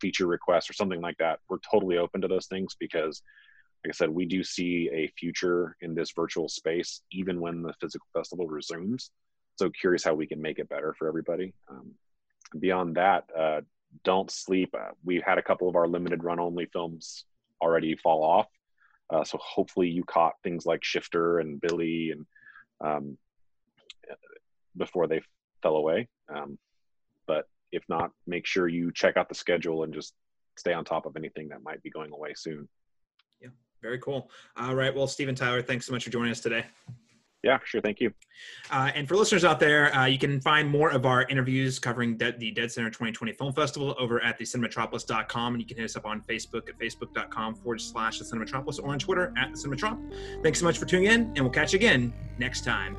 feature 0.00 0.26
request 0.26 0.68
or 0.70 0.74
something 0.74 1.00
like 1.00 1.16
that, 1.18 1.40
we're 1.48 1.58
totally 1.70 1.98
open 1.98 2.20
to 2.20 2.28
those 2.28 2.46
things 2.46 2.76
because, 2.78 3.22
like 3.84 3.94
I 3.94 3.96
said, 3.96 4.10
we 4.10 4.26
do 4.26 4.44
see 4.44 4.90
a 4.92 5.08
future 5.18 5.76
in 5.80 5.94
this 5.94 6.12
virtual 6.14 6.48
space 6.48 7.00
even 7.10 7.40
when 7.40 7.62
the 7.62 7.72
physical 7.80 8.06
festival 8.12 8.46
resumes. 8.46 9.10
So 9.56 9.70
curious 9.70 10.04
how 10.04 10.14
we 10.14 10.26
can 10.26 10.40
make 10.40 10.58
it 10.58 10.68
better 10.68 10.94
for 10.96 11.08
everybody. 11.08 11.54
Um, 11.68 11.92
beyond 12.60 12.96
that, 12.96 13.24
uh, 13.36 13.62
don't 14.04 14.30
sleep. 14.30 14.74
Uh, 14.78 14.90
we 15.04 15.22
had 15.26 15.38
a 15.38 15.42
couple 15.42 15.68
of 15.68 15.74
our 15.74 15.88
limited 15.88 16.22
run 16.22 16.38
only 16.38 16.66
films 16.66 17.24
already 17.60 17.96
fall 17.96 18.22
off. 18.22 18.46
Uh, 19.10 19.24
so 19.24 19.38
hopefully 19.40 19.88
you 19.88 20.04
caught 20.04 20.34
things 20.42 20.66
like 20.66 20.84
Shifter 20.84 21.38
and 21.38 21.60
Billy 21.60 22.10
and 22.10 22.26
um, 22.84 23.18
before 24.76 25.06
they 25.06 25.22
fell 25.62 25.76
away. 25.76 26.08
Um, 26.34 26.58
but 27.26 27.46
if 27.72 27.82
not, 27.88 28.10
make 28.26 28.46
sure 28.46 28.68
you 28.68 28.92
check 28.92 29.16
out 29.16 29.28
the 29.28 29.34
schedule 29.34 29.82
and 29.82 29.92
just 29.92 30.14
stay 30.56 30.72
on 30.72 30.84
top 30.84 31.06
of 31.06 31.16
anything 31.16 31.48
that 31.48 31.62
might 31.62 31.82
be 31.82 31.90
going 31.90 32.12
away 32.12 32.34
soon. 32.36 32.68
Yeah, 33.40 33.48
very 33.82 33.98
cool. 33.98 34.30
All 34.56 34.74
right. 34.74 34.94
Well, 34.94 35.06
Stephen 35.06 35.34
Tyler, 35.34 35.62
thanks 35.62 35.86
so 35.86 35.92
much 35.92 36.04
for 36.04 36.10
joining 36.10 36.32
us 36.32 36.40
today. 36.40 36.64
Yeah, 37.42 37.58
sure. 37.64 37.80
Thank 37.80 38.00
you. 38.00 38.12
Uh, 38.70 38.90
and 38.94 39.06
for 39.06 39.16
listeners 39.16 39.44
out 39.44 39.60
there, 39.60 39.94
uh, 39.94 40.06
you 40.06 40.18
can 40.18 40.40
find 40.40 40.68
more 40.68 40.90
of 40.90 41.06
our 41.06 41.22
interviews 41.24 41.78
covering 41.78 42.16
De- 42.16 42.36
the 42.36 42.50
Dead 42.50 42.70
Center 42.70 42.88
2020 42.88 43.32
Film 43.32 43.52
Festival 43.52 43.94
over 43.98 44.22
at 44.22 44.38
the 44.38 44.44
cinematropolis.com. 44.44 45.54
And 45.54 45.62
you 45.62 45.66
can 45.66 45.76
hit 45.76 45.84
us 45.84 45.96
up 45.96 46.04
on 46.04 46.20
Facebook 46.22 46.68
at 46.68 46.78
facebook.com 46.78 47.54
forward 47.54 47.80
slash 47.80 48.18
the 48.18 48.24
cinematropolis 48.24 48.82
or 48.82 48.90
on 48.90 48.98
Twitter 48.98 49.32
at 49.36 49.52
the 49.52 49.58
cinematrop. 49.58 49.98
Thanks 50.42 50.58
so 50.58 50.64
much 50.64 50.78
for 50.78 50.84
tuning 50.84 51.10
in, 51.10 51.22
and 51.36 51.40
we'll 51.40 51.50
catch 51.50 51.72
you 51.72 51.78
again 51.78 52.12
next 52.38 52.64
time. 52.64 52.96